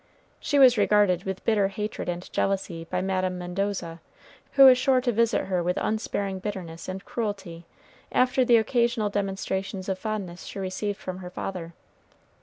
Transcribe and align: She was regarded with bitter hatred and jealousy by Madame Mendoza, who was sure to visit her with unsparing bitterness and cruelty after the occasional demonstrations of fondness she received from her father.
She 0.39 0.57
was 0.57 0.79
regarded 0.79 1.25
with 1.25 1.45
bitter 1.45 1.67
hatred 1.67 2.09
and 2.09 2.27
jealousy 2.33 2.85
by 2.85 3.01
Madame 3.01 3.37
Mendoza, 3.37 3.99
who 4.53 4.63
was 4.63 4.75
sure 4.75 4.99
to 4.99 5.11
visit 5.11 5.41
her 5.45 5.61
with 5.61 5.77
unsparing 5.79 6.39
bitterness 6.39 6.89
and 6.89 7.05
cruelty 7.05 7.67
after 8.11 8.43
the 8.43 8.57
occasional 8.57 9.09
demonstrations 9.11 9.87
of 9.87 9.99
fondness 9.99 10.45
she 10.45 10.57
received 10.57 10.97
from 10.97 11.19
her 11.19 11.29
father. 11.29 11.75